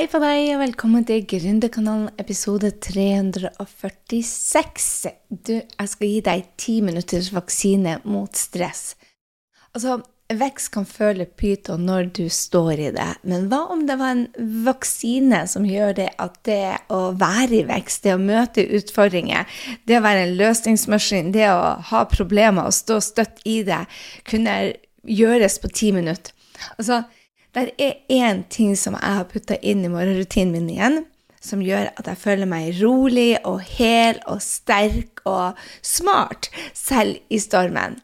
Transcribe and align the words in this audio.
Hei 0.00 0.06
på 0.08 0.16
deg, 0.16 0.54
og 0.54 0.62
velkommen 0.62 1.04
til 1.04 1.26
Gründerkanalen 1.28 2.08
episode 2.22 2.70
346. 2.80 5.12
Du, 5.28 5.60
jeg 5.60 5.88
skal 5.92 6.08
gi 6.08 6.22
deg 6.24 6.46
ti 6.56 6.80
minutters 6.80 7.28
vaksine 7.34 7.98
mot 8.08 8.32
stress. 8.32 8.96
Altså, 9.76 10.00
vekst 10.32 10.72
kan 10.72 10.88
føle 10.88 11.28
pyton 11.28 11.84
når 11.84 12.08
du 12.16 12.32
står 12.32 12.72
i 12.78 12.88
det, 12.96 13.20
men 13.28 13.52
hva 13.52 13.68
om 13.76 13.84
det 13.84 14.00
var 14.00 14.16
en 14.16 14.24
vaksine 14.64 15.44
som 15.52 15.68
gjør 15.68 15.92
det 16.00 16.08
at 16.16 16.40
det 16.48 16.80
å 16.88 17.12
være 17.20 17.60
i 17.60 17.68
vekst, 17.68 18.08
det 18.08 18.16
å 18.16 18.24
møte 18.24 18.64
utfordringer, 18.80 19.44
det 19.84 20.00
å 20.00 20.04
være 20.08 20.30
en 20.30 20.36
løsningsmaskin, 20.40 21.28
det 21.36 21.52
å 21.52 21.76
ha 21.92 22.08
problemer 22.08 22.72
og 22.72 22.78
stå 22.80 23.04
støtt 23.04 23.44
i 23.44 23.60
det, 23.68 23.84
kunne 24.24 24.80
gjøres 25.04 25.60
på 25.60 25.68
ti 25.76 25.92
minutter? 25.92 26.32
Altså, 26.80 27.04
det 27.54 27.72
er 27.82 27.96
én 28.08 28.44
ting 28.48 28.76
som 28.78 28.94
jeg 28.98 29.16
har 29.18 29.30
putta 29.30 29.56
inn 29.62 29.84
i 29.84 29.90
morgenrutinen 29.92 30.52
min 30.54 30.68
igjen, 30.70 31.00
som 31.40 31.62
gjør 31.64 31.88
at 31.96 32.06
jeg 32.06 32.20
føler 32.20 32.48
meg 32.48 32.76
rolig 32.82 33.32
og 33.48 33.62
hel 33.64 34.20
og 34.28 34.42
sterk 34.44 35.22
og 35.28 35.58
smart 35.82 36.50
selv 36.76 37.18
i 37.32 37.40
stormen. 37.40 37.98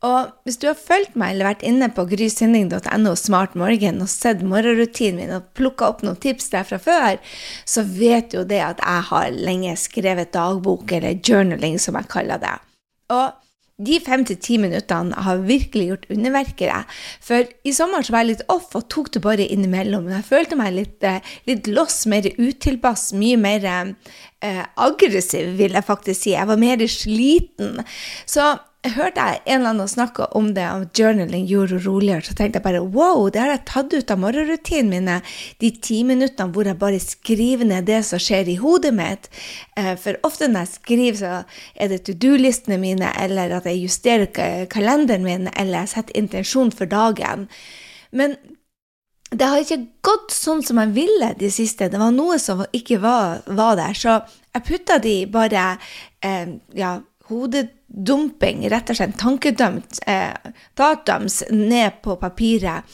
Og 0.00 0.30
hvis 0.48 0.56
du 0.56 0.64
har 0.70 0.78
fulgt 0.80 1.16
meg 1.20 1.34
eller 1.34 1.50
vært 1.50 1.64
inne 1.68 1.90
på 1.92 2.06
grysynding.no 2.08 3.12
smartmorgen 3.20 4.00
og 4.00 4.08
sett 4.08 4.40
morgenrutinen 4.40 5.20
min 5.20 5.34
og 5.36 5.50
plukka 5.58 5.90
opp 5.92 6.00
noen 6.06 6.16
tips 6.22 6.48
der 6.54 6.64
fra 6.64 6.78
før, 6.80 7.18
så 7.68 7.84
vet 7.84 8.32
du 8.32 8.38
jo 8.40 8.46
det 8.48 8.62
at 8.64 8.80
jeg 8.80 9.06
har 9.10 9.36
lenge 9.36 9.76
skrevet 9.76 10.32
dagbok, 10.32 10.88
eller 10.96 11.20
journaling 11.20 11.76
som 11.82 12.00
jeg 12.00 12.08
kaller 12.16 12.40
det. 12.40 12.56
Og 13.12 13.28
de 13.80 13.98
fem 14.04 14.24
til 14.28 14.38
ti 14.42 14.58
minuttene 14.60 15.24
har 15.26 15.42
virkelig 15.46 15.86
gjort 15.90 16.08
underverkere. 16.12 16.80
For 17.24 17.48
i 17.64 17.74
sommer 17.76 18.04
så 18.04 18.14
var 18.14 18.24
jeg 18.24 18.34
litt 18.34 18.46
off 18.52 18.74
og 18.78 18.88
tok 18.92 19.12
det 19.16 19.24
bare 19.24 19.48
innimellom. 19.48 20.10
Jeg 20.12 20.28
følte 20.28 20.58
meg 20.60 20.74
litt, 20.76 20.98
eh, 21.04 21.20
litt 21.48 21.70
loss, 21.70 22.04
mer 22.10 22.28
utilpass, 22.38 23.10
mye 23.16 23.38
mer 23.40 23.68
eh, 23.70 24.64
aggressiv, 24.76 25.54
vil 25.60 25.76
jeg 25.76 25.86
faktisk 25.86 26.26
si. 26.26 26.34
Jeg 26.36 26.50
var 26.50 26.60
mer 26.60 26.84
sliten. 26.90 27.80
Så 28.28 28.52
jeg 28.80 28.94
hørte 28.94 29.20
jeg 29.20 29.40
en 29.44 29.58
eller 29.58 29.74
annen 29.74 29.88
snakke 29.92 30.24
om 30.38 30.46
det, 30.56 30.64
om 30.72 30.86
journaling 30.96 31.42
gjorde 31.48 31.74
henne 31.74 31.84
roligere, 31.84 32.24
så 32.24 32.32
tenkte 32.36 32.56
jeg 32.56 32.64
bare 32.64 32.80
wow, 32.80 33.26
det 33.28 33.42
har 33.42 33.50
jeg 33.52 33.64
tatt 33.68 33.92
ut 33.92 34.12
av 34.14 34.20
morgenrutinen 34.22 34.88
mine, 34.88 35.16
de 35.60 35.70
ti 35.84 35.98
minuttene 36.08 36.54
hvor 36.54 36.68
jeg 36.68 36.80
bare 36.80 37.00
skriver 37.04 37.68
ned 37.68 37.90
det 37.90 37.98
som 38.08 38.22
skjer 38.22 38.48
i 38.48 38.56
hodet 38.62 38.94
mitt. 38.96 39.28
Eh, 39.76 39.92
for 40.00 40.16
ofte 40.24 40.48
når 40.48 40.64
jeg 40.64 40.72
skriver, 40.78 41.18
så 41.20 41.34
er 41.76 41.92
det 41.92 42.00
to 42.08 42.14
do-listene 42.16 42.80
mine, 42.80 43.12
eller 43.20 43.52
at 43.58 43.68
jeg 43.68 43.82
justerer 43.82 44.64
kalenderen 44.72 45.28
min, 45.28 45.52
eller 45.60 45.84
jeg 45.84 45.92
setter 45.92 46.22
intensjon 46.22 46.72
for 46.72 46.88
dagen. 46.88 47.50
Men 48.16 48.38
det 49.30 49.46
har 49.46 49.60
ikke 49.60 49.82
gått 50.02 50.32
sånn 50.34 50.64
som 50.64 50.80
jeg 50.80 50.94
ville 50.96 51.34
de 51.38 51.52
siste. 51.52 51.90
Det 51.92 52.00
var 52.00 52.16
noe 52.16 52.40
som 52.42 52.64
ikke 52.74 52.98
var, 53.04 53.44
var 53.46 53.76
der. 53.78 53.92
Så 53.94 54.16
jeg 54.56 54.66
putta 54.66 54.96
de 55.04 55.14
bare 55.30 55.68
eh, 56.24 56.56
ja, 56.74 56.96
hodedumping, 57.90 58.68
rett 58.70 58.90
og 58.90 58.96
slett 58.96 59.18
tankedømt, 59.18 60.00
eh, 60.06 60.34
datums, 60.76 61.42
ned 61.50 62.02
på 62.02 62.16
papiret, 62.16 62.84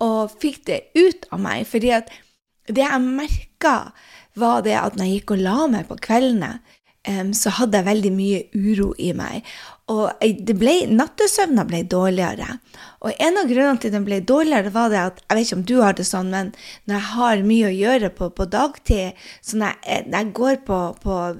og 0.00 0.30
fikk 0.40 0.64
det 0.66 0.82
ut 0.94 1.26
av 1.32 1.40
meg. 1.40 1.66
fordi 1.66 1.92
at 1.92 2.08
det 2.66 2.82
jeg 2.82 3.00
merka, 3.00 3.92
var 4.36 4.62
det 4.62 4.74
at 4.74 4.94
når 4.94 5.04
jeg 5.04 5.20
gikk 5.20 5.30
og 5.30 5.38
la 5.38 5.66
meg 5.66 5.88
på 5.88 5.96
kveldene, 5.96 6.60
eh, 7.04 7.30
så 7.32 7.50
hadde 7.50 7.78
jeg 7.78 7.84
veldig 7.84 8.12
mye 8.12 8.44
uro 8.54 8.94
i 8.98 9.12
meg. 9.12 9.42
Og 9.88 10.12
ble, 10.54 10.86
nattesøvna 10.86 11.64
ble 11.64 11.82
dårligere. 11.82 12.60
Og 13.00 13.12
en 13.18 13.38
av 13.38 13.48
grunnene 13.48 13.80
til 13.80 13.90
den 13.90 14.04
ble 14.04 14.20
dårligere, 14.20 14.70
var 14.70 14.90
det 14.90 14.98
at 14.98 15.22
Jeg 15.28 15.36
vet 15.36 15.46
ikke 15.46 15.56
om 15.56 15.64
du 15.64 15.80
har 15.80 15.92
det 15.94 16.04
sånn, 16.06 16.30
men 16.30 16.54
når 16.86 16.94
jeg 16.94 17.02
har 17.02 17.42
mye 17.42 17.66
å 17.66 17.78
gjøre 17.78 18.10
på, 18.10 18.30
på 18.30 18.44
dagtid, 18.44 19.12
så 19.40 19.56
når 19.56 19.72
jeg, 19.82 20.06
når 20.06 20.18
jeg 20.18 20.32
går 20.32 20.56
på, 20.66 20.94
på 21.00 21.36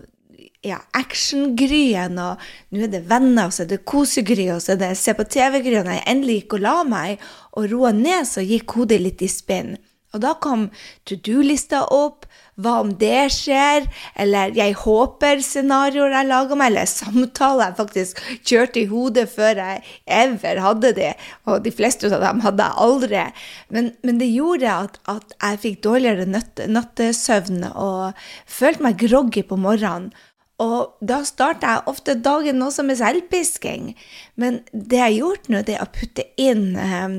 ja, 0.69 0.79
action-Gryen, 0.99 2.19
og 2.23 2.49
nå 2.75 2.87
er 2.87 2.93
det 2.93 3.05
venner, 3.11 3.49
og 3.49 3.57
så 3.57 3.65
er 3.65 3.73
det 3.73 3.83
kosegry, 3.89 4.49
og 4.55 4.63
så 4.65 4.75
er 4.75 4.83
det 4.85 4.95
se 5.01 5.15
på 5.17 5.27
TV-Gry, 5.27 5.77
og 5.83 5.93
jeg 5.93 6.07
endelig 6.07 6.41
gikk 6.43 6.59
og 6.59 6.65
la 6.67 6.79
meg 6.89 7.29
og 7.59 7.71
roa 7.73 7.93
ned, 7.97 8.29
så 8.29 8.45
gikk 8.45 8.79
hodet 8.79 9.01
litt 9.03 9.25
i 9.25 9.31
spinn. 9.33 9.77
Og 10.17 10.23
da 10.25 10.33
kom 10.41 10.71
to 11.09 11.19
do-lista 11.21 11.83
opp, 11.93 12.25
hva 12.59 12.79
om 12.83 12.95
det 12.99 13.29
skjer, 13.31 13.85
eller 14.19 14.55
jeg 14.57 14.75
håper-scenarioer 14.81 16.17
jeg 16.17 16.27
laga 16.31 16.57
meg, 16.59 16.73
eller 16.73 16.89
samtaler 16.91 17.69
jeg 17.69 17.77
faktisk 17.79 18.23
kjørte 18.49 18.81
i 18.81 18.89
hodet 18.91 19.29
før 19.31 19.61
jeg 19.61 19.83
ever 20.19 20.63
hadde 20.65 20.95
det, 20.97 21.13
og 21.47 21.61
de 21.67 21.75
fleste 21.75 22.11
av 22.11 22.25
dem 22.25 22.43
hadde 22.43 22.67
jeg 22.67 22.85
aldri. 22.87 23.27
Men, 23.75 23.93
men 24.03 24.19
det 24.23 24.31
gjorde 24.33 24.79
at, 24.89 24.99
at 25.13 25.37
jeg 25.37 25.63
fikk 25.67 25.79
dårligere 25.87 26.27
nattesøvn 26.73 27.69
og 27.75 28.25
følte 28.59 28.89
meg 28.89 28.99
groggy 29.05 29.45
på 29.47 29.61
morgenen. 29.61 30.11
Og 30.59 30.99
da 31.05 31.21
starter 31.27 31.71
jeg 31.71 31.91
ofte 31.91 32.17
dagen 32.19 32.63
også 32.63 32.83
med 32.87 32.99
selvpisking. 32.99 33.93
Men 34.37 34.63
det 34.73 34.99
jeg 34.99 35.05
har 35.05 35.19
gjort 35.19 35.51
nå, 35.53 35.63
det 35.67 35.77
er 35.77 35.85
å 35.85 35.93
putte 35.95 36.25
inn, 36.41 36.73
um, 36.75 37.19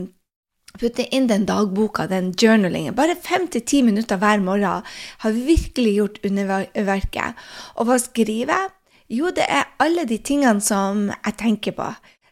putte 0.80 1.06
inn 1.16 1.30
den 1.32 1.48
dagboka, 1.48 2.10
den 2.12 2.34
journalingen. 2.36 2.98
Bare 2.98 3.16
fem 3.16 3.48
til 3.52 3.64
ti 3.64 3.82
minutter 3.86 4.20
hver 4.20 4.44
morgen 4.44 4.84
har 5.24 5.40
virkelig 5.40 5.96
gjort 5.96 6.20
underverket. 6.28 7.48
Og 7.80 7.88
hva 7.88 8.00
skriver 8.04 8.56
jeg? 8.56 8.76
Jo, 9.10 9.32
det 9.34 9.48
er 9.50 9.72
alle 9.82 10.04
de 10.06 10.20
tingene 10.22 10.62
som 10.62 11.08
jeg 11.10 11.38
tenker 11.40 11.74
på. 11.80 11.88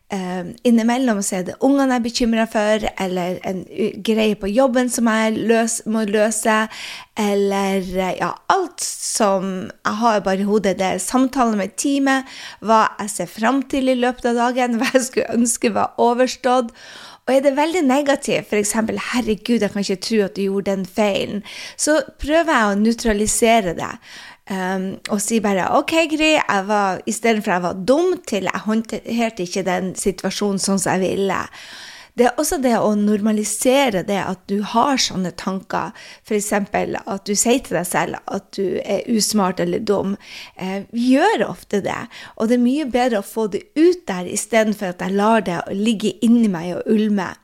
Uh, 0.07 0.53
innimellom 0.63 1.17
så 1.19 1.41
er 1.41 1.47
det 1.49 1.57
ungene 1.59 1.97
jeg 1.97 1.99
er 1.99 2.03
bekymra 2.05 2.43
for, 2.47 2.83
eller 3.03 3.41
en 3.49 3.57
greie 4.07 4.37
på 4.39 4.47
jobben 4.47 4.87
som 4.87 5.09
jeg 5.11 5.33
løs, 5.49 5.81
må 5.83 6.05
løse, 6.07 6.55
eller 7.19 7.83
uh, 7.83 8.13
ja, 8.15 8.29
alt 8.53 8.85
som 8.85 9.49
jeg 9.67 9.99
har 9.99 10.21
bare 10.23 10.45
i 10.45 10.47
hodet. 10.47 10.77
Det 10.79 10.87
er 10.87 11.03
samtaler 11.03 11.59
med 11.59 11.75
teamet, 11.75 12.23
hva 12.63 12.85
jeg 13.01 13.13
ser 13.17 13.33
fram 13.33 13.59
til 13.67 13.91
i 13.91 13.97
løpet 13.99 14.29
av 14.31 14.39
dagen, 14.45 14.77
hva 14.79 14.93
jeg 14.93 15.09
skulle 15.09 15.35
ønske 15.41 15.73
var 15.75 15.99
overstått. 15.99 16.71
Og 17.27 17.35
er 17.35 17.43
det 17.43 17.57
veldig 17.57 17.83
negativt, 17.83 18.47
f.eks.: 18.47 18.73
'Herregud, 19.11 19.59
jeg 19.59 19.71
kan 19.71 19.83
ikke 19.83 20.05
tro 20.07 20.23
at 20.23 20.35
du 20.39 20.41
gjorde 20.45 20.71
den 20.71 20.85
feilen', 20.87 21.43
så 21.75 21.99
prøver 22.15 22.53
jeg 22.53 22.71
å 22.71 22.79
nøytralisere 22.79 23.75
det. 23.75 23.93
Um, 24.47 24.93
og 25.11 25.19
si 25.19 25.41
bare 25.43 25.65
OK, 25.75 25.91
Gry, 26.13 26.37
jeg 26.37 26.63
var, 26.69 27.01
istedenfor 27.09 27.51
jeg 27.51 27.63
var 27.65 27.83
dum 27.89 28.13
til 28.27 28.47
jeg 28.47 28.63
håndterte 28.63 29.43
ikke 29.43 29.65
den 29.67 29.91
situasjonen 29.99 30.61
sånn 30.63 30.79
som 30.79 30.95
jeg 30.95 31.17
ville. 31.17 31.41
Det 32.17 32.25
er 32.25 32.39
også 32.41 32.57
det 32.63 32.73
å 32.79 32.95
normalisere 32.97 34.01
det 34.07 34.17
at 34.23 34.39
du 34.49 34.63
har 34.65 34.97
sånne 34.97 35.35
tanker. 35.37 35.91
F.eks. 36.25 36.47
at 36.55 37.27
du 37.29 37.35
sier 37.37 37.59
til 37.61 37.77
deg 37.77 37.85
selv 37.85 38.17
at 38.25 38.47
du 38.57 38.79
er 38.81 39.05
usmart 39.11 39.61
eller 39.61 39.83
dum. 39.85 40.15
Eh, 40.55 40.87
vi 40.95 41.11
gjør 41.13 41.45
ofte 41.51 41.83
det. 41.85 41.99
Og 42.37 42.49
det 42.49 42.57
er 42.57 42.63
mye 42.63 42.87
bedre 42.89 43.21
å 43.21 43.27
få 43.27 43.45
det 43.53 43.67
ut 43.77 44.01
der 44.09 44.31
istedenfor 44.31 44.95
at 44.95 45.03
jeg 45.05 45.13
lar 45.19 45.45
det 45.45 45.59
ligge 45.77 46.15
inni 46.25 46.49
meg 46.49 46.79
og 46.79 46.89
ulme. 46.95 47.35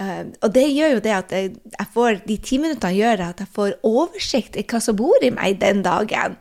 Uh, 0.00 0.32
og 0.40 0.54
det 0.54 0.64
gjør 0.72 0.94
jo 0.94 1.00
det 1.04 1.12
at 1.12 1.32
jeg, 1.36 1.50
jeg 1.74 1.88
får, 1.94 2.22
de 2.24 2.36
ti 2.40 2.56
minuttene 2.62 2.96
gjør 2.96 3.24
at 3.26 3.42
jeg 3.44 3.52
får 3.52 3.74
oversikt 3.84 4.56
i 4.56 4.64
hva 4.64 4.80
som 4.80 4.96
bor 4.96 5.26
i 5.26 5.32
meg 5.34 5.58
den 5.60 5.82
dagen. 5.84 6.38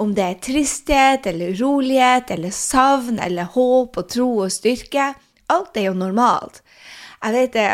Om 0.00 0.14
det 0.16 0.24
er 0.24 0.40
tristhet 0.46 1.28
eller 1.28 1.52
urolighet 1.52 2.32
eller 2.32 2.54
savn 2.56 3.20
eller 3.20 3.52
håp 3.52 4.00
og 4.00 4.08
tro 4.14 4.30
og 4.46 4.54
styrke. 4.54 5.12
Alt 5.52 5.76
er 5.76 5.90
jo 5.90 5.98
normalt. 5.98 6.62
Jeg 7.22 7.36
vet 7.36 7.52
det 7.58 7.68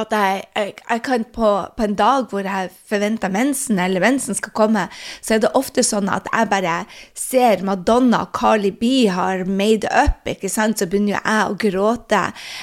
at 0.00 0.12
jeg, 0.16 0.44
jeg, 0.56 0.72
jeg 0.88 1.02
kan 1.04 1.24
på, 1.34 1.48
på, 1.76 1.84
en 1.84 1.96
dag 1.98 2.30
hvor 2.30 2.46
jeg 2.46 2.70
forventer 2.88 3.32
mensen, 3.32 3.78
eller 3.82 4.00
mensen 4.00 4.36
skal 4.38 4.54
komme, 4.56 4.86
så 5.20 5.34
er 5.36 5.42
det 5.42 5.50
ofte 5.58 5.84
sånn 5.84 6.08
at 6.08 6.28
jeg 6.32 6.48
bare 6.48 6.76
ser 7.18 7.60
Madonna 7.66 8.22
og 8.24 8.32
Carly 8.36 8.70
B 8.72 9.10
har 9.12 9.44
made 9.44 9.88
up, 9.92 10.24
ikke 10.28 10.48
sant, 10.48 10.80
så 10.80 10.88
begynner 10.88 11.16
jo 11.16 11.20
jeg 11.20 11.50
å 11.50 11.58
gråte. 11.66 12.22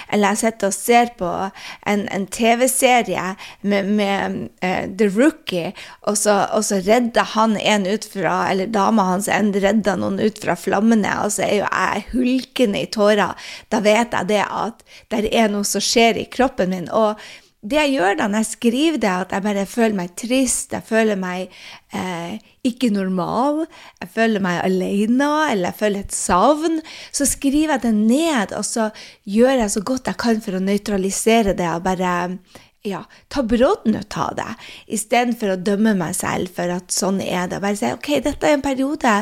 Eller 0.10 0.34
jeg 0.34 0.42
sitter 0.42 0.72
og 0.72 0.78
ser 0.78 1.12
på 1.20 1.34
en, 1.92 2.08
en 2.10 2.26
TV-serie 2.34 3.36
med, 3.62 3.94
med 4.00 4.40
uh, 4.66 4.90
The 4.90 5.12
Rookie, 5.14 5.76
og 6.10 6.18
så, 6.18 6.40
og 6.56 6.66
så, 6.66 6.82
redder 6.90 7.28
han 7.36 7.58
en 7.60 7.86
ut 7.86 8.06
fra, 8.10 8.40
eller 8.50 8.72
dama 8.74 9.06
hans 9.12 9.28
en 9.30 9.52
redder 9.54 10.00
noen 10.00 10.18
ut 10.24 10.40
fra 10.42 10.56
flammene, 10.58 11.12
og 11.26 11.34
så 11.36 11.44
er 11.46 11.56
jo 11.60 11.68
jeg 11.68 12.06
hulkende 12.14 12.82
i 12.82 12.90
tårer. 12.90 13.52
Da 13.70 13.84
vet 13.86 14.16
jeg 14.16 14.32
det 14.32 14.42
at 14.48 14.82
det 15.12 15.28
er 15.36 15.52
noe 15.52 15.68
som 15.68 15.84
skjer 15.84 16.18
i 16.18 16.26
kroppen 16.32 16.72
min. 16.74 16.90
og 16.90 17.19
det 17.60 17.76
jeg 17.76 17.98
gjør 17.98 18.14
da 18.16 18.28
når 18.30 18.40
jeg 18.40 18.50
skriver 18.54 19.00
det, 19.04 19.10
at 19.12 19.34
jeg 19.36 19.44
bare 19.44 19.66
føler 19.68 19.96
meg 19.98 20.14
trist, 20.16 20.72
jeg 20.72 20.86
føler 20.88 21.20
meg 21.20 21.50
eh, 21.92 22.38
ikke 22.64 22.88
normal, 22.96 23.66
jeg 24.00 24.12
føler 24.14 24.44
meg 24.44 24.62
alene, 24.64 25.28
eller 25.52 25.74
jeg 25.74 25.80
føler 25.82 26.06
et 26.06 26.16
savn, 26.16 26.80
så 27.12 27.28
skriver 27.28 27.76
jeg 27.76 27.84
det 27.84 27.94
ned, 27.98 28.56
og 28.56 28.64
så 28.64 28.88
gjør 29.28 29.66
jeg 29.66 29.76
så 29.76 29.84
godt 29.92 30.08
jeg 30.08 30.22
kan 30.24 30.40
for 30.46 30.56
å 30.56 30.64
nøytralisere 30.64 31.58
det 31.60 31.68
og 31.74 31.84
bare 31.90 32.14
ja, 32.88 33.04
ta 33.28 33.44
brodden 33.44 33.98
ut 34.00 34.18
av 34.18 34.36
det, 34.38 34.48
istedenfor 34.88 35.54
å 35.54 35.60
dømme 35.60 35.94
meg 36.00 36.16
selv 36.16 36.52
for 36.56 36.72
at 36.72 36.94
sånn 36.96 37.20
er 37.24 37.50
det. 37.52 37.60
Bare 37.64 37.76
si 37.80 37.92
ok, 37.92 38.12
dette 38.24 38.48
er 38.48 38.56
en 38.56 38.64
periode 38.64 39.16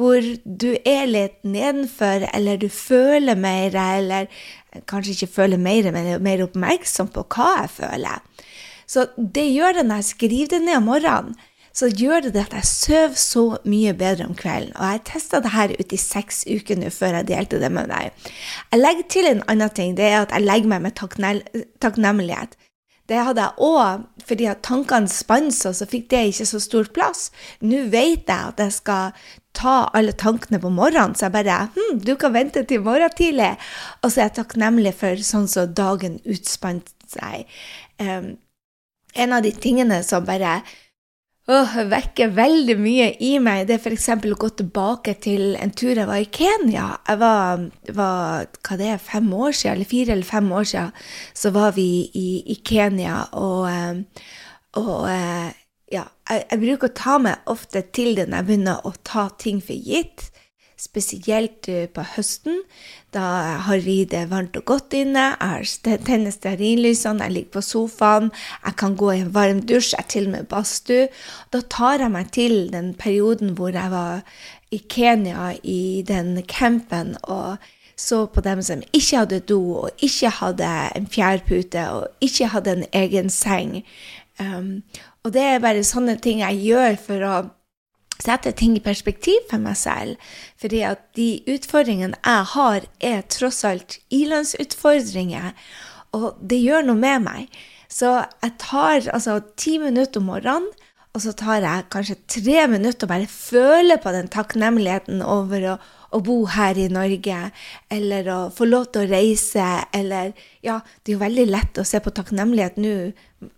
hvor 0.00 0.24
du 0.44 0.70
er 0.88 1.06
litt 1.10 1.38
nedenfor, 1.44 2.28
eller 2.32 2.60
du 2.60 2.68
føler 2.72 3.36
mer, 3.36 3.76
eller 3.76 4.30
kanskje 4.88 5.16
ikke 5.16 5.34
føler 5.36 5.60
mer, 5.60 5.92
men 5.92 6.14
er 6.14 6.24
mer 6.24 6.44
oppmerksom 6.46 7.12
på 7.12 7.26
hva 7.36 7.52
jeg 7.62 7.74
føler. 7.82 8.48
Så 8.88 9.08
det 9.16 9.48
gjør 9.50 9.78
det 9.78 9.88
når 9.88 10.02
jeg 10.02 10.12
skriver 10.14 10.54
det 10.54 10.62
ned 10.66 10.80
om 10.80 10.88
morgenen. 10.92 11.40
Så 11.72 11.88
gjør 11.88 12.26
det 12.26 12.36
at 12.36 12.52
jeg 12.52 12.68
sover 12.68 13.14
så 13.16 13.42
mye 13.64 13.94
bedre 13.96 14.26
om 14.28 14.34
kvelden. 14.36 14.74
Og 14.76 14.90
jeg 14.90 15.04
testa 15.08 15.38
det 15.40 15.54
her 15.54 15.72
ut 15.72 15.94
i 15.96 16.00
seks 16.00 16.42
uker 16.44 16.76
nå 16.76 16.90
før 16.92 17.16
jeg 17.16 17.30
delte 17.30 17.60
det 17.62 17.70
med 17.72 17.88
deg. 17.88 18.28
Jeg 18.74 18.82
legger 18.82 19.06
til 19.14 19.28
en 19.30 19.40
annen 19.48 19.72
ting. 19.72 19.94
Det 19.96 20.04
er 20.04 20.18
at 20.18 20.34
jeg 20.36 20.44
legger 20.44 20.68
meg 20.74 20.84
med 20.84 21.00
takknemlighet. 21.00 22.58
Det 23.12 23.20
hadde 23.20 23.44
jeg 23.44 23.68
òg 23.68 24.24
fordi 24.24 24.46
at 24.48 24.62
tankene 24.64 25.10
seg, 25.10 25.50
så 25.52 25.88
fikk 25.88 26.08
det 26.12 26.22
ikke 26.30 26.46
så 26.48 26.60
stor 26.62 26.88
plass. 26.96 27.26
Nå 27.60 27.84
vet 27.92 28.30
jeg 28.30 28.52
at 28.52 28.60
jeg 28.62 28.72
skal 28.78 29.24
ta 29.52 29.74
alle 29.92 30.14
tankene 30.16 30.60
på 30.62 30.70
morgenen, 30.72 31.16
så 31.18 31.26
jeg 31.26 31.34
bare 31.34 31.58
hm, 31.74 31.98
du 32.06 32.14
kan 32.16 32.32
vente 32.32 32.62
til 32.64 32.80
morgen 32.86 33.12
tidlig. 33.16 33.50
Og 34.00 34.12
så 34.12 34.22
er 34.22 34.30
jeg 34.30 34.38
takknemlig 34.40 34.94
for 34.96 35.20
sånn 35.26 35.50
som 35.50 35.74
dagen 35.76 36.20
utspant 36.24 36.88
seg. 37.12 37.44
Um, 38.00 38.32
en 39.12 39.36
av 39.36 39.44
de 39.44 39.52
tingene 39.52 40.00
som 40.06 40.24
bare 40.24 40.62
Åh, 41.50 41.72
vekker 41.90 42.30
veldig 42.36 42.76
mye 42.78 43.08
i 43.18 43.32
meg. 43.42 43.64
Det 43.66 43.74
er 43.74 43.80
f.eks. 43.82 44.04
å 44.14 44.36
gå 44.38 44.50
tilbake 44.60 45.16
til 45.24 45.56
en 45.58 45.72
tur 45.74 45.90
jeg 45.90 46.06
var 46.06 46.20
i 46.22 46.28
Kenya. 46.30 46.84
Jeg 47.08 47.18
var, 47.18 47.64
var 47.98 48.46
hva 48.62 48.78
det 48.78 48.92
er, 48.92 49.00
fem 49.02 49.26
år 49.34 49.50
siden, 49.50 49.74
eller 49.74 49.90
fire 49.90 50.14
eller 50.14 50.28
fem 50.28 50.52
år 50.54 50.68
siden, 50.70 50.92
så 51.34 51.50
var 51.50 51.74
vi 51.74 51.88
i, 52.14 52.28
i 52.54 52.60
Kenya, 52.62 53.24
og, 53.34 53.66
eh, 53.72 54.30
og 54.78 55.08
eh, 55.10 55.50
ja, 55.90 56.04
jeg, 56.30 56.44
jeg, 56.46 56.60
bruker 56.62 56.92
å 56.92 56.96
ta 57.02 57.18
meg 57.26 57.50
ofte 57.50 57.82
til 57.90 58.14
det 58.20 58.28
når 58.28 58.38
jeg 58.38 58.50
begynner 58.52 58.86
å 58.86 58.94
ta 59.02 59.26
ting 59.42 59.58
for 59.64 59.74
gitt 59.74 60.30
spesielt 60.82 61.68
eh, 61.70 61.86
på 61.86 62.04
høsten. 62.14 62.62
Da 63.14 63.24
har 63.66 63.82
vi 63.84 64.02
det 64.08 64.24
varmt 64.30 64.56
og 64.58 64.64
godt 64.72 64.96
inne. 64.98 65.32
Jeg 65.38 66.00
tenner 66.06 66.34
stearinlysene, 66.34 67.28
jeg 67.28 67.36
ligger 67.36 67.58
på 67.58 67.64
sofaen, 67.66 68.32
jeg 68.64 68.78
kan 68.80 68.96
gå 68.98 69.12
i 69.12 69.20
en 69.22 69.34
varm 69.34 69.62
dusj, 69.68 69.94
jeg 69.98 70.10
til 70.14 70.30
og 70.30 70.34
med 70.36 70.48
badstue. 70.50 71.06
Da 71.54 71.62
tar 71.70 72.02
jeg 72.02 72.14
meg 72.14 72.32
til 72.34 72.56
den 72.72 72.92
perioden 72.98 73.54
hvor 73.58 73.74
jeg 73.74 73.92
var 73.92 74.26
i 74.72 74.80
Kenya, 74.88 75.52
i 75.62 76.02
den 76.08 76.40
campen, 76.48 77.16
og 77.22 77.62
så 77.96 78.24
på 78.26 78.40
dem 78.40 78.62
som 78.64 78.82
ikke 78.90 79.20
hadde 79.20 79.40
do, 79.46 79.60
og 79.84 80.02
ikke 80.02 80.32
hadde 80.40 80.68
en 80.96 81.06
fjærpute, 81.06 81.88
og 81.90 82.24
ikke 82.24 82.48
hadde 82.54 82.78
en 82.78 82.86
egen 83.04 83.30
seng. 83.30 83.82
Um, 84.40 84.80
og 85.22 85.34
det 85.36 85.42
er 85.44 85.62
bare 85.62 85.84
sånne 85.86 86.16
ting 86.18 86.40
jeg 86.40 86.64
gjør 86.64 86.96
for 87.04 87.26
å 87.28 87.34
sette 88.22 88.52
ting 88.58 88.76
i 88.78 88.84
perspektiv 88.84 89.40
for 89.50 89.62
meg 89.62 89.76
selv. 89.80 90.30
Fordi 90.60 90.82
at 90.88 91.04
de 91.18 91.28
utfordringene 91.50 92.18
jeg 92.18 92.48
har, 92.54 92.86
er 93.00 93.26
tross 93.32 93.62
alt 93.68 93.98
ilandsutfordringer, 94.14 95.52
og 96.16 96.36
det 96.44 96.60
gjør 96.60 96.86
noe 96.86 97.00
med 97.00 97.26
meg. 97.26 97.60
Så 97.92 98.14
jeg 98.42 98.56
tar 98.60 99.08
altså 99.12 99.40
ti 99.60 99.78
minutter 99.80 100.22
om 100.22 100.30
morgenen, 100.32 100.70
og 101.12 101.20
så 101.20 101.34
tar 101.36 101.60
jeg 101.60 101.88
kanskje 101.92 102.22
tre 102.30 102.62
minutter 102.72 103.04
og 103.04 103.10
bare 103.10 103.28
føler 103.28 103.98
på 104.00 104.14
den 104.14 104.30
takknemligheten 104.32 105.20
over 105.20 105.74
å 105.74 105.80
å 106.12 106.20
bo 106.24 106.42
her 106.52 106.78
i 106.78 106.88
Norge, 106.92 107.38
eller 107.92 108.30
å 108.32 108.38
få 108.52 108.68
lov 108.68 108.90
til 108.92 109.04
å 109.04 109.12
reise, 109.12 109.68
eller 109.94 110.32
Ja, 110.62 110.80
det 111.02 111.12
er 111.12 111.16
jo 111.16 111.24
veldig 111.24 111.46
lett 111.48 111.78
å 111.80 111.86
se 111.88 112.00
på 112.00 112.12
takknemlighet 112.14 112.76
nå. 112.80 112.96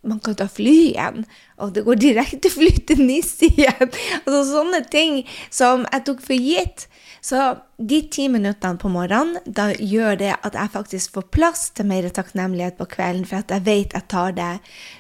Man 0.07 0.21
kan 0.25 0.37
ta 0.39 0.47
fly 0.51 0.75
igjen, 0.91 1.25
og 1.61 1.75
det 1.77 1.85
går 1.87 2.01
direkte 2.01 2.51
fly 2.53 2.71
til 2.89 3.05
NIS 3.05 3.37
igjen. 3.51 3.93
Altså 4.25 4.43
sånne 4.51 4.83
ting 4.91 5.23
som 5.53 5.87
jeg 5.91 6.07
tok 6.09 6.25
for 6.25 6.49
gitt. 6.49 6.87
Så 7.25 7.41
de 7.79 8.01
ti 8.13 8.27
minuttene 8.29 8.81
på 8.81 8.91
morgenen 8.93 9.41
da 9.47 9.71
gjør 9.73 10.19
det 10.21 10.35
at 10.35 10.59
jeg 10.59 10.75
faktisk 10.75 11.17
får 11.17 11.29
plass 11.33 11.63
til 11.77 11.89
mer 11.89 12.09
takknemlighet 12.13 12.77
på 12.81 12.89
kvelden, 12.97 13.25
for 13.29 13.41
at 13.41 13.55
jeg 13.55 13.65
vet 13.65 13.97
jeg 13.97 14.09
tar 14.13 14.37
det, 14.37 14.53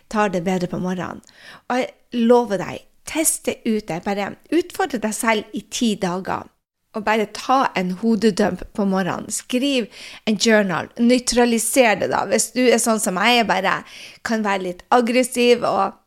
tar 0.08 0.32
det 0.32 0.44
bedre 0.46 0.70
på 0.72 0.80
morgenen. 0.80 1.20
Og 1.68 1.82
jeg 1.82 2.24
lover 2.24 2.62
deg, 2.62 2.86
test 3.04 3.50
det 3.50 3.60
ut. 3.68 3.92
Bare 4.06 4.32
utfordre 4.54 5.02
deg 5.02 5.16
selv 5.16 5.56
i 5.56 5.66
ti 5.68 5.94
dager 6.00 6.48
og 6.94 7.04
bare 7.06 7.26
ta 7.34 7.64
en 7.78 7.90
hodedump 8.00 8.62
på 8.74 8.86
morgenen. 8.88 9.30
Skriv 9.32 9.88
en 10.30 10.38
journal. 10.38 10.90
Nøytraliser 10.98 12.00
det, 12.00 12.10
da. 12.14 12.24
Hvis 12.30 12.52
du 12.54 12.62
er 12.64 12.80
sånn 12.82 13.02
som 13.02 13.18
jeg, 13.20 13.46
bare 13.50 13.80
kan 14.26 14.46
være 14.46 14.66
litt 14.68 14.86
aggressiv 14.94 15.66
og 15.68 16.00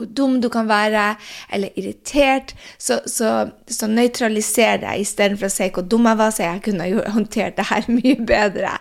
hvor 0.00 0.08
dum 0.16 0.38
du 0.40 0.48
kan 0.48 0.68
være, 0.68 1.14
eller 1.52 1.76
irritert, 1.76 2.54
så, 2.78 3.00
så, 3.04 3.50
så 3.68 3.88
nøytraliser 3.90 4.80
det 4.80 4.94
istedenfor 5.02 5.50
å 5.50 5.52
si 5.52 5.68
hvor 5.74 5.84
dum 5.84 6.08
jeg 6.08 6.20
var, 6.20 6.32
så 6.32 6.46
jeg 6.46 6.62
kunne 6.64 6.90
håndtert 7.12 7.58
det 7.58 7.68
her 7.68 7.88
mye 7.98 8.16
bedre 8.26 8.78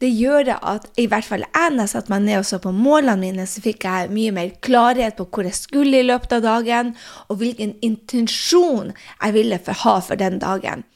det 0.00 0.08
gjør 0.16 0.46
det 0.48 0.56
at 0.64 0.86
i 1.00 1.04
hvert 1.10 1.26
fall 1.28 1.42
jeg, 1.44 1.72
når 1.74 1.84
jeg 1.84 1.92
satte 1.92 2.12
meg 2.12 2.24
ned 2.24 2.40
og 2.40 2.46
så 2.48 2.60
på 2.62 2.72
målene 2.72 3.20
mine, 3.20 3.44
så 3.48 3.60
fikk 3.64 3.84
jeg 3.84 4.12
mye 4.14 4.32
mer 4.32 4.54
klarhet 4.64 5.18
på 5.18 5.26
hvor 5.28 5.48
jeg 5.48 5.58
skulle 5.58 6.00
i 6.00 6.06
løpet 6.06 6.38
av 6.38 6.46
dagen, 6.46 6.94
og 7.28 7.42
hvilken 7.42 7.74
intensjon 7.84 8.94
jeg 8.94 9.36
ville 9.36 9.60
ha 9.84 9.96
for 10.00 10.20
den 10.20 10.40
dagen. 10.40 10.86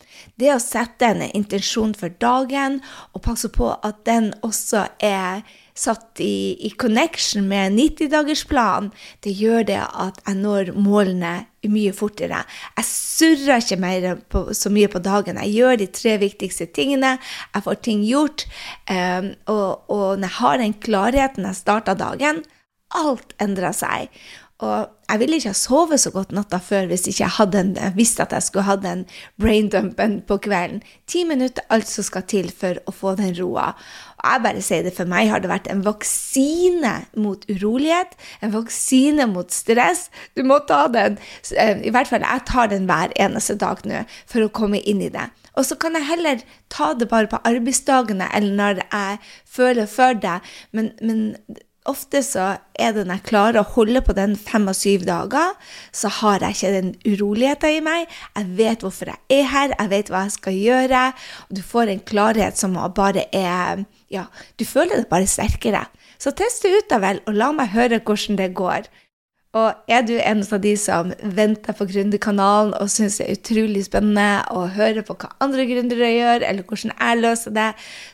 Det 0.41 0.51
å 0.51 0.63
sette 0.63 1.07
en 1.13 1.23
intensjon 1.31 1.93
for 1.95 2.15
dagen 2.23 2.81
og 3.13 3.23
passe 3.23 3.51
på 3.55 3.71
at 3.87 4.03
den 4.09 4.33
også 4.43 4.89
er 4.99 5.45
satt 5.75 6.21
i, 6.23 6.55
i 6.67 6.71
connection 6.79 7.49
med 7.51 7.75
90-dagersplan, 7.75 8.93
det 9.27 9.35
gjør 9.35 9.67
det 9.71 9.81
at 9.83 10.21
jeg 10.23 10.39
når 10.39 10.71
målene 10.79 11.33
mye 11.71 11.95
fortere. 11.97 12.43
Jeg 12.77 12.87
surrer 12.89 13.63
ikke 13.63 13.81
mer 13.83 14.09
på, 14.31 14.45
så 14.55 14.71
mye 14.75 14.91
på 14.91 15.03
dagen. 15.03 15.41
Jeg 15.43 15.55
gjør 15.59 15.81
de 15.81 15.89
tre 15.95 16.17
viktigste 16.23 16.69
tingene. 16.77 17.17
Jeg 17.55 17.67
får 17.67 17.81
ting 17.87 18.05
gjort. 18.07 18.47
Um, 18.91 19.33
og, 19.51 19.87
og, 19.91 20.07
når 20.19 20.29
jeg 20.29 20.39
har 20.41 20.61
den 20.63 20.77
klarheten 20.87 21.49
jeg 21.49 21.63
starta 21.63 21.97
dagen, 21.99 22.45
alt 22.95 23.35
endrer 23.43 23.75
seg. 23.75 24.11
Og 24.63 24.87
jeg 25.11 25.19
ville 25.19 25.39
ikke 25.41 25.51
ha 25.51 25.59
sovet 25.59 26.01
så 26.01 26.13
godt 26.15 26.31
natta 26.35 26.61
før 26.63 26.87
hvis 26.87 27.09
ikke 27.11 27.25
jeg 27.25 27.35
hadde 27.37 27.61
en, 27.61 27.73
visste 27.97 28.23
at 28.23 28.33
jeg 28.37 28.47
skulle 28.47 28.67
hatt 28.69 28.85
den 28.85 29.03
braindumpen 29.41 30.21
på 30.29 30.39
kvelden. 30.47 30.79
Ti 31.11 31.25
minutter 31.27 31.67
alt 31.75 31.91
som 31.91 32.07
skal 32.07 32.23
til 32.31 32.53
for 32.55 32.79
å 32.87 32.95
få 32.95 33.17
den 33.19 33.35
roa. 33.41 33.73
Og 34.23 34.29
jeg 34.31 34.45
bare 34.47 34.63
sier 34.65 34.87
det, 34.87 34.95
for 34.97 35.11
meg 35.11 35.29
har 35.33 35.43
det 35.43 35.51
vært 35.51 35.67
en 35.73 35.83
vaksine 35.85 36.95
mot 37.19 37.43
urolighet, 37.51 38.15
en 38.47 38.55
vaksine 38.55 39.27
mot 39.33 39.51
stress. 39.53 40.07
Du 40.39 40.45
må 40.47 40.61
ta 40.69 40.87
den. 40.93 41.19
Eh, 41.51 41.83
I 41.91 41.93
hvert 41.93 42.13
fall 42.13 42.25
jeg 42.25 42.47
tar 42.49 42.71
den 42.71 42.87
hver 42.89 43.13
eneste 43.21 43.59
dag 43.61 43.83
nå 43.85 44.07
for 44.23 44.47
å 44.47 44.55
komme 44.55 44.81
inn 44.87 45.03
i 45.03 45.13
det. 45.13 45.29
Og 45.59 45.67
så 45.67 45.77
kan 45.79 45.99
jeg 45.99 46.09
heller 46.09 46.47
ta 46.73 46.95
det 46.99 47.11
bare 47.11 47.31
på 47.31 47.43
arbeidsdagene 47.47 48.31
eller 48.35 48.59
når 48.59 48.83
jeg 48.87 49.21
føler 49.59 49.91
for 49.91 50.17
det. 50.19 50.41
Men, 50.73 50.95
men 51.03 51.35
ofte 51.89 52.23
så 52.25 52.47
er 52.81 52.95
det 52.97 53.05
når 53.05 53.19
jeg 53.19 53.29
klarer 53.29 53.61
å 53.61 53.73
holde 53.75 54.01
på 54.05 54.15
den 54.17 54.35
fem 54.41 54.69
og 54.71 54.77
syv 54.79 55.05
dager, 55.09 55.53
så 55.93 56.11
har 56.21 56.45
jeg 56.45 56.57
ikke 56.57 56.73
den 56.75 56.93
uroligheten 57.05 57.77
i 57.77 57.83
meg. 57.85 58.15
Jeg 58.39 58.51
vet 58.61 58.85
hvorfor 58.85 59.13
jeg 59.13 59.39
er 59.39 59.51
her, 59.53 59.75
jeg 59.77 59.93
vet 59.93 60.13
hva 60.13 60.25
jeg 60.25 60.37
skal 60.39 60.59
gjøre. 60.59 61.03
Du 61.53 61.63
får 61.65 61.93
en 61.93 62.05
klarhet 62.13 62.61
som 62.61 62.79
bare 62.97 63.29
er 63.33 63.85
Ja, 64.13 64.29
du 64.61 64.65
føler 64.69 65.01
det 65.01 65.11
bare 65.11 65.27
sterkere. 65.27 65.87
Så 66.19 66.31
test 66.37 66.63
det 66.63 66.71
ut, 66.73 66.91
da 66.93 67.01
vel, 67.03 67.19
og 67.27 67.35
la 67.37 67.51
meg 67.53 67.73
høre 67.75 67.99
hvordan 68.01 68.39
det 68.39 68.53
går. 68.57 68.87
Og 69.55 69.87
er 69.87 70.03
du 70.03 70.17
en 70.19 70.41
av 70.43 70.61
de 70.65 70.73
som 70.79 71.13
venter 71.37 71.77
på 71.79 71.87
Gründerkanalen 71.87 72.73
og 72.81 72.91
syns 72.91 73.21
det 73.21 73.27
er 73.29 73.37
utrolig 73.37 73.85
spennende 73.87 74.43
å 74.51 74.65
høre 74.75 75.05
på 75.07 75.15
hva 75.21 75.31
andre 75.45 75.67
gründere 75.69 76.09
gjør, 76.11 76.47
eller 76.49 76.67
hvordan 76.67 76.95
jeg 76.97 77.21
løser 77.21 77.55
det, 77.55 77.69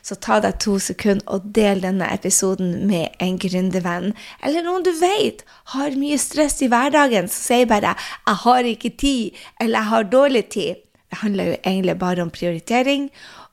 så 0.05 0.17
ta 0.21 0.37
deg 0.45 0.59
to 0.61 0.77
sekunder 0.77 1.25
og 1.33 1.47
del 1.55 1.81
denne 1.81 2.11
episoden 2.13 2.75
med 2.89 3.17
en 3.25 3.39
gründervenn. 3.41 4.13
Eller 4.45 4.67
noen 4.67 4.85
du 4.85 4.93
vet 4.99 5.41
har 5.73 5.97
mye 5.97 6.21
stress 6.21 6.61
i 6.61 6.69
hverdagen, 6.69 7.25
så 7.25 7.41
sier 7.49 7.65
bare 7.65 7.95
'jeg 7.95 8.37
har 8.45 8.63
ikke 8.63 8.97
tid', 8.97 9.33
eller 9.59 9.79
'jeg 9.79 9.89
har 9.89 10.03
dårlig 10.03 10.45
tid'. 10.49 10.75
Det 11.09 11.17
handler 11.25 11.43
jo 11.43 11.55
egentlig 11.65 11.99
bare 11.99 12.21
om 12.21 12.29
prioritering, 12.29 13.09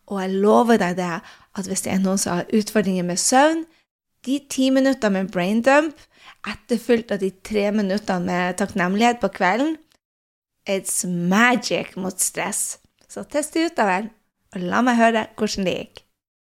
og 0.06 0.20
jeg 0.20 0.30
lover 0.30 0.76
deg 0.76 0.96
det 0.96 1.20
at 1.58 1.66
hvis 1.66 1.80
det 1.80 1.92
er 1.92 1.98
noen 1.98 2.18
som 2.18 2.36
har 2.36 2.44
utfordringer 2.52 3.02
med 3.02 3.16
søvn, 3.16 3.64
de 4.26 4.38
ti 4.50 4.70
minutter 4.74 5.12
med 5.14 5.30
braindump 5.32 5.98
etterfulgt 6.48 7.12
av 7.14 7.22
de 7.22 7.30
tre 7.44 7.68
minuttene 7.74 8.26
med 8.26 8.58
takknemlighet 8.60 9.20
på 9.22 9.30
kvelden. 9.34 9.76
It's 10.68 11.04
magic 11.06 11.94
mot 11.96 12.20
stress. 12.20 12.78
Så 13.08 13.24
test 13.24 13.54
det 13.56 13.70
ut, 13.70 13.76
da 13.78 13.86
vel, 13.88 14.10
og 14.54 14.68
la 14.68 14.82
meg 14.84 15.00
høre 15.00 15.24
hvordan 15.38 15.68
det 15.68 15.76
gikk. 15.78 16.04